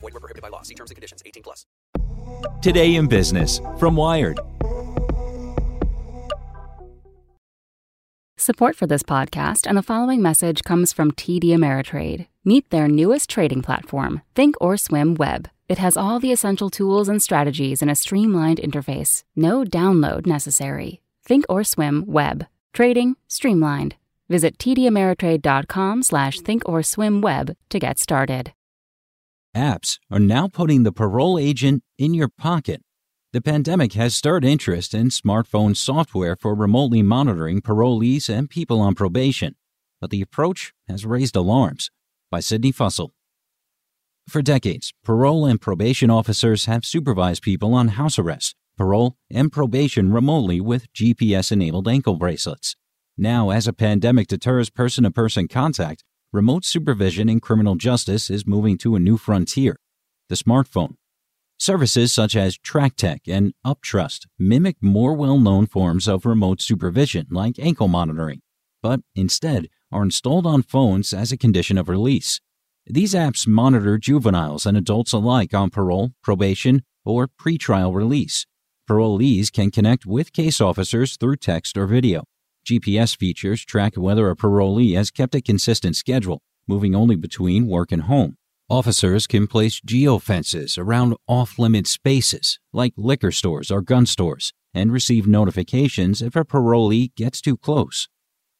[0.00, 0.62] Void were prohibited by law.
[0.62, 1.22] See terms and conditions.
[1.24, 1.66] 18 plus.
[2.62, 4.40] Today in Business from Wired.
[8.36, 12.26] Support for this podcast and the following message comes from TD Ameritrade.
[12.42, 15.48] Meet their newest trading platform, thinkorswim Web.
[15.68, 19.24] It has all the essential tools and strategies in a streamlined interface.
[19.36, 21.02] No download necessary.
[21.28, 22.46] thinkorswim Web.
[22.72, 23.96] Trading streamlined.
[24.30, 28.52] Visit tdameritrade.com slash thinkorswimweb to get started.
[29.56, 32.82] Apps are now putting the parole agent in your pocket.
[33.32, 38.94] The pandemic has stirred interest in smartphone software for remotely monitoring parolees and people on
[38.94, 39.56] probation,
[40.00, 41.90] but the approach has raised alarms.
[42.30, 43.10] By Sydney Fussell.
[44.28, 50.12] For decades, parole and probation officers have supervised people on house arrest, parole, and probation
[50.12, 52.76] remotely with GPS enabled ankle bracelets.
[53.18, 58.46] Now, as a pandemic deters person to person contact, remote supervision in criminal justice is
[58.46, 59.76] moving to a new frontier
[60.28, 60.94] the smartphone.
[61.58, 67.58] Services such as TrackTech and Uptrust mimic more well known forms of remote supervision like
[67.58, 68.40] ankle monitoring,
[68.80, 72.40] but instead are installed on phones as a condition of release.
[72.86, 78.46] These apps monitor juveniles and adults alike on parole, probation, or pretrial release.
[78.88, 82.22] Parolees can connect with case officers through text or video.
[82.66, 87.92] GPS features track whether a parolee has kept a consistent schedule, moving only between work
[87.92, 88.36] and home.
[88.68, 94.92] Officers can place geofences around off limit spaces, like liquor stores or gun stores, and
[94.92, 98.08] receive notifications if a parolee gets too close.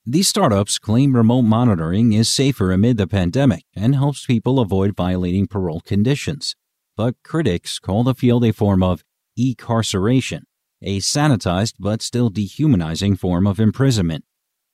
[0.04, 5.46] These startups claim remote monitoring is safer amid the pandemic and helps people avoid violating
[5.46, 6.56] parole conditions.
[6.96, 9.04] But critics call the field a form of
[9.36, 10.42] e-carceration,
[10.82, 14.24] a sanitized but still dehumanizing form of imprisonment.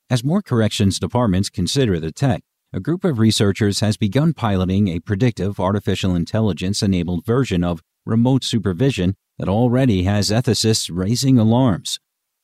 [0.09, 5.01] As more corrections departments consider the tech, a group of researchers has begun piloting a
[5.01, 11.99] predictive artificial intelligence enabled version of remote supervision that already has ethicists raising alarms.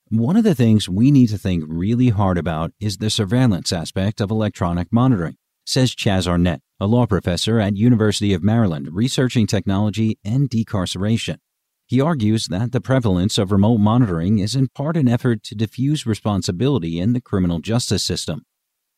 [0.09, 4.21] One of the things we need to think really hard about is the surveillance aspect
[4.21, 10.19] of electronic monitoring, says Chaz Arnett, a law professor at University of Maryland researching technology
[10.25, 11.39] and decarceration.
[11.87, 16.07] He argues that the prevalence of remote monitoring is in part an effort to diffuse
[16.07, 18.45] responsibility in the criminal justice system.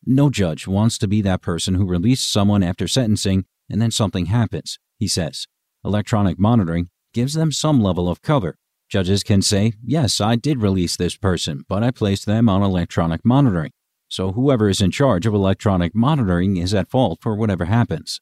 [0.06, 4.26] No judge wants to be that person who released someone after sentencing and then something
[4.26, 5.46] happens, he says.
[5.84, 8.56] Electronic monitoring gives them some level of cover.
[8.88, 13.24] Judges can say, Yes, I did release this person, but I placed them on electronic
[13.24, 13.72] monitoring.
[14.08, 18.20] So whoever is in charge of electronic monitoring is at fault for whatever happens.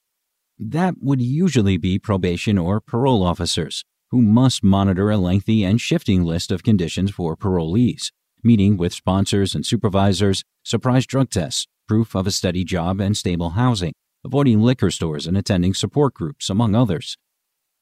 [0.58, 6.22] That would usually be probation or parole officers, who must monitor a lengthy and shifting
[6.22, 8.12] list of conditions for parolees,
[8.44, 13.50] meeting with sponsors and supervisors, surprise drug tests, proof of a steady job and stable
[13.50, 17.16] housing, avoiding liquor stores and attending support groups, among others.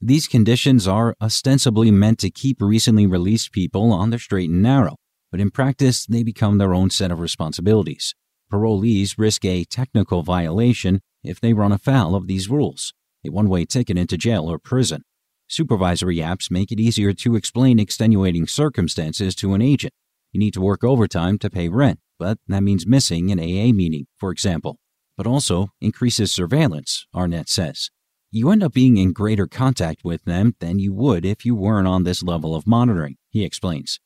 [0.01, 4.95] These conditions are ostensibly meant to keep recently released people on the straight and narrow,
[5.33, 8.15] but in practice, they become their own set of responsibilities.
[8.53, 12.95] Parolees risk a technical violation if they run afoul of these rules,
[13.27, 15.03] a one way ticket into jail or prison.
[15.51, 19.93] Supervisory apps make it easier to explain extenuating circumstances to an agent.
[20.31, 24.07] You need to work overtime to pay rent, but that means missing an AA meeting,
[24.17, 24.79] for example.
[25.17, 27.91] But also increases surveillance, Arnett says.
[28.31, 31.89] You end up being in greater contact with them than you would if you weren't
[31.89, 33.99] on this level of monitoring, he explains.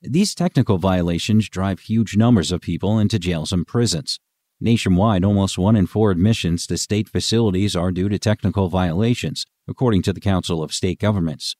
[0.00, 4.18] These technical violations drive huge numbers of people into jails and prisons.
[4.62, 10.02] Nationwide, almost one in four admissions to state facilities are due to technical violations, according
[10.02, 11.56] to the Council of State Governments.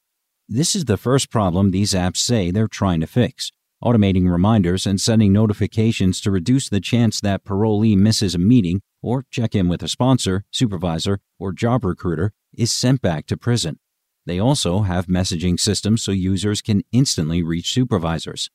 [0.49, 3.51] This is the first problem these apps say they're trying to fix.
[3.83, 9.25] Automating reminders and sending notifications to reduce the chance that parolee misses a meeting or
[9.31, 13.79] check in with a sponsor, supervisor, or job recruiter is sent back to prison.
[14.25, 18.51] They also have messaging systems so users can instantly reach supervisors.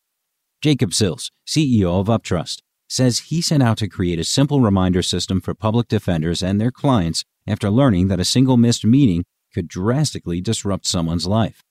[0.61, 5.39] Jacob Sills, CEO of Uptrust, says he set out to create a simple reminder system
[5.39, 10.41] for public defenders and their clients after learning that a single missed meeting could drastically
[10.41, 11.63] disrupt someone's life.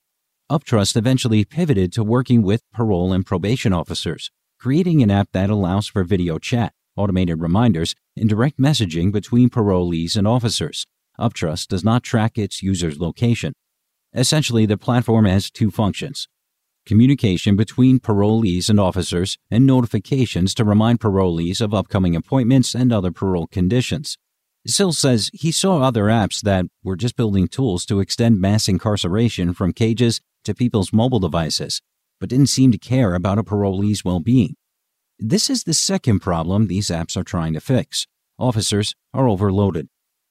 [0.51, 5.87] Uptrust eventually pivoted to working with parole and probation officers, creating an app that allows
[5.87, 10.85] for video chat, automated reminders, and direct messaging between parolees and officers.
[11.19, 13.53] Uptrust does not track its users' location.
[14.13, 16.27] Essentially, the platform has two functions
[16.85, 23.11] communication between parolees and officers, and notifications to remind parolees of upcoming appointments and other
[23.11, 24.17] parole conditions.
[24.67, 29.53] Sill says he saw other apps that were just building tools to extend mass incarceration
[29.53, 31.81] from cages to people's mobile devices,
[32.19, 34.55] but didn't seem to care about a parolee's well being.
[35.17, 38.05] This is the second problem these apps are trying to fix.
[38.37, 39.87] Officers are overloaded.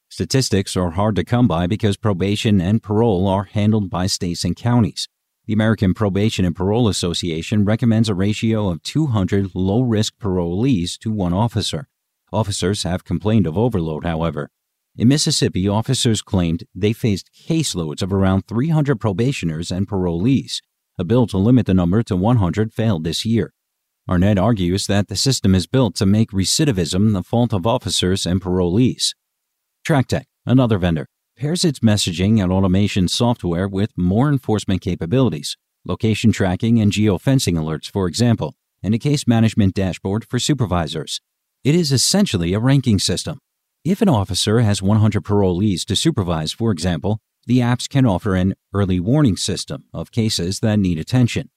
[0.08, 4.56] Statistics are hard to come by because probation and parole are handled by states and
[4.56, 5.08] counties.
[5.46, 11.10] The American Probation and Parole Association recommends a ratio of 200 low risk parolees to
[11.10, 11.88] one officer.
[12.32, 14.50] Officers have complained of overload, however.
[14.96, 20.60] In Mississippi, officers claimed they faced caseloads of around 300 probationers and parolees.
[20.98, 23.52] A bill to limit the number to 100 failed this year.
[24.08, 28.40] Arnett argues that the system is built to make recidivism the fault of officers and
[28.40, 29.14] parolees.
[29.86, 31.06] TrackTech, another vendor,
[31.36, 37.90] pairs its messaging and automation software with more enforcement capabilities, location tracking and geofencing alerts,
[37.90, 41.20] for example, and a case management dashboard for supervisors.
[41.62, 43.38] It is essentially a ranking system.
[43.84, 48.54] If an officer has 100 parolees to supervise, for example, the apps can offer an
[48.72, 51.50] early warning system of cases that need attention.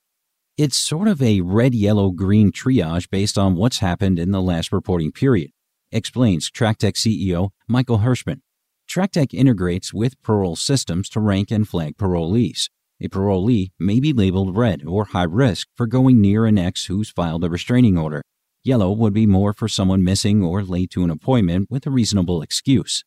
[0.57, 4.73] It's sort of a red, yellow, green triage based on what's happened in the last
[4.73, 5.51] reporting period,
[5.89, 8.41] explains TrackTech CEO Michael Hirschman.
[8.89, 12.67] TrackTech integrates with parole systems to rank and flag parolees.
[12.99, 17.09] A parolee may be labeled red or high risk for going near an ex who's
[17.09, 18.21] filed a restraining order.
[18.65, 22.41] Yellow would be more for someone missing or late to an appointment with a reasonable
[22.41, 23.03] excuse.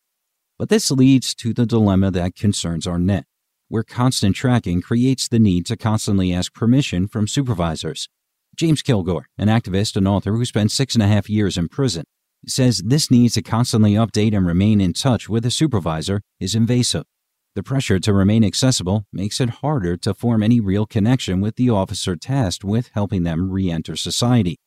[0.58, 3.24] But this leads to the dilemma that concerns Arnett,
[3.68, 8.10] where constant tracking creates the need to constantly ask permission from supervisors.
[8.54, 12.04] James Kilgore, an activist and author who spent six and a half years in prison,
[12.46, 17.04] says this need to constantly update and remain in touch with a supervisor is invasive.
[17.54, 21.70] The pressure to remain accessible makes it harder to form any real connection with the
[21.70, 24.58] officer tasked with helping them re enter society.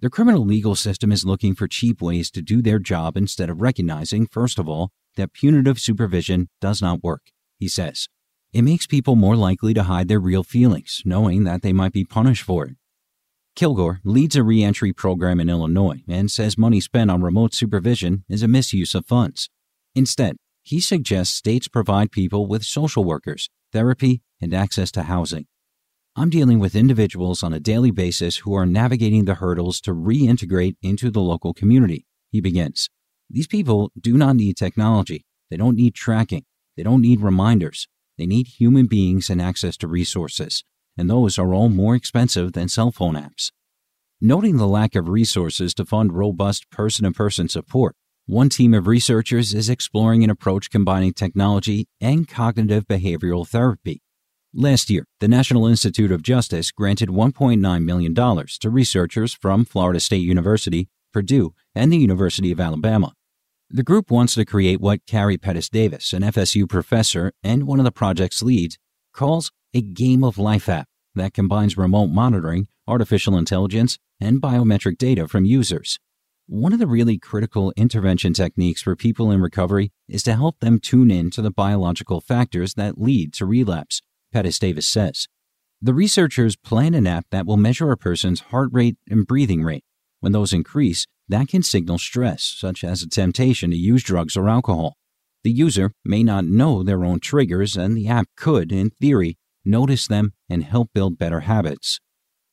[0.00, 3.60] The criminal legal system is looking for cheap ways to do their job instead of
[3.60, 8.08] recognizing, first of all, that punitive supervision does not work, he says.
[8.52, 12.04] It makes people more likely to hide their real feelings, knowing that they might be
[12.04, 12.76] punished for it.
[13.56, 18.44] Kilgore leads a reentry program in Illinois and says money spent on remote supervision is
[18.44, 19.50] a misuse of funds.
[19.96, 25.48] Instead, he suggests states provide people with social workers, therapy, and access to housing.
[26.18, 30.76] I'm dealing with individuals on a daily basis who are navigating the hurdles to reintegrate
[30.82, 32.90] into the local community, he begins.
[33.30, 35.24] These people do not need technology.
[35.50, 36.44] They don't need tracking.
[36.76, 37.88] They don't need reminders.
[38.16, 40.64] They need human beings and access to resources
[40.98, 43.52] and those are all more expensive than cell phone apps.
[44.20, 47.94] Noting the lack of resources to fund robust person to person support,
[48.26, 54.02] one team of researchers is exploring an approach combining technology and cognitive behavioral therapy.
[54.54, 60.22] Last year, the National Institute of Justice granted $1.9 million to researchers from Florida State
[60.22, 63.12] University, Purdue, and the University of Alabama.
[63.68, 67.84] The group wants to create what Carrie Pettus Davis, an FSU professor and one of
[67.84, 68.78] the project's leads,
[69.12, 75.28] calls a game of life app that combines remote monitoring, artificial intelligence, and biometric data
[75.28, 75.98] from users.
[76.46, 80.80] One of the really critical intervention techniques for people in recovery is to help them
[80.80, 84.00] tune in to the biological factors that lead to relapse,
[84.32, 85.28] Pettus Davis says.
[85.80, 89.84] The researchers plan an app that will measure a person's heart rate and breathing rate.
[90.20, 94.48] When those increase, that can signal stress, such as a temptation to use drugs or
[94.48, 94.96] alcohol.
[95.44, 100.08] The user may not know their own triggers, and the app could, in theory, notice
[100.08, 102.00] them, and help build better habits.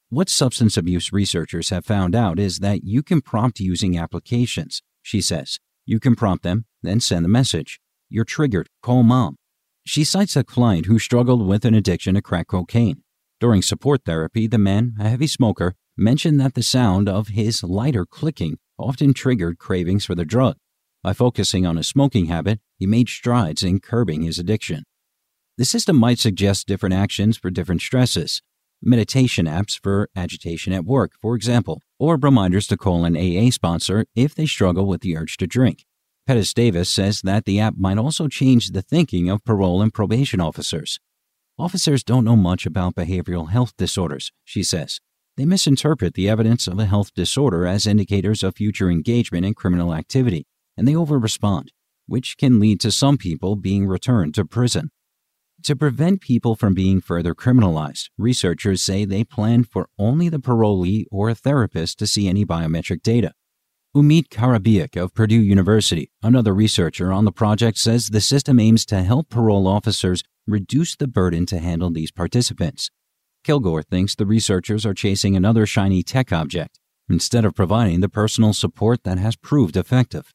[0.10, 5.20] What substance abuse researchers have found out is that you can prompt using applications, she
[5.20, 5.60] says.
[5.86, 7.80] You can prompt them, then send a message.
[8.08, 9.38] You're triggered, call mom.
[9.88, 13.04] She cites a client who struggled with an addiction to crack cocaine.
[13.40, 18.06] During support therapy, the man, a heavy smoker, mentioned that the sound of his lighter
[18.06, 20.58] clicking often triggered cravings for the drug.
[21.04, 24.86] By focusing on his smoking habit, he made strides in curbing his addiction.
[25.58, 28.42] The system might suggest different actions for different stresses,
[28.82, 34.06] meditation apps for agitation at work, for example, or reminders to call an AA sponsor
[34.16, 35.85] if they struggle with the urge to drink.
[36.28, 40.42] Pettus Davis says that the app might also change the thinking of parole and probation
[40.42, 41.00] officers.
[41.60, 45.00] Officers don't know much about behavioral health disorders, she says.
[45.38, 49.94] They misinterpret the evidence of a health disorder as indicators of future engagement in criminal
[49.94, 51.68] activity, and they overrespond,
[52.08, 54.90] which can lead to some people being returned to prison.
[55.62, 61.06] To prevent people from being further criminalized, researchers say they plan for only the parolee
[61.12, 63.34] or a therapist to see any biometric data.
[63.96, 69.02] Umit Karabiyik of Purdue University, another researcher on the project, says the system aims to
[69.02, 72.92] help parole officers reduce the burden to handle these participants.
[73.46, 78.52] Kilgore thinks the researchers are chasing another shiny tech object instead of providing the personal
[78.52, 80.34] support that has proved effective.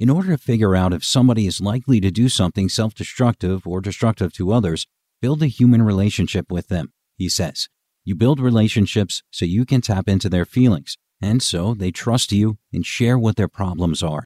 [0.00, 3.80] In order to figure out if somebody is likely to do something self destructive or
[3.80, 4.88] destructive to others,
[5.22, 7.68] build a human relationship with them, he says.
[8.04, 12.56] You build relationships so you can tap into their feelings, and so they trust you
[12.72, 14.24] and share what their problems are.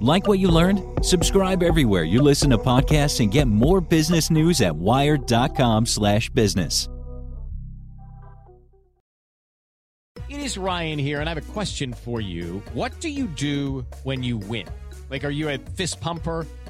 [0.00, 1.04] Like what you learned?
[1.04, 6.88] Subscribe everywhere you listen to podcasts and get more business news at wired.com/business.
[10.28, 12.62] It is Ryan here, and I have a question for you.
[12.74, 14.66] What do you do when you win?
[15.08, 16.46] Like, are you a fist pumper?